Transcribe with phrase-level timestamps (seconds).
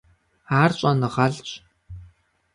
[0.61, 1.49] Ар щӏэныгъэлӏщ.